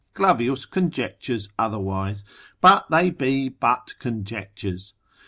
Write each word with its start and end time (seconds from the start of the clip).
Clavius 0.15 0.65
conjectures 0.65 1.49
otherwise, 1.59 2.23
but 2.59 2.87
they 2.89 3.11
be 3.11 3.49
but 3.49 3.93
conjectures. 3.99 4.95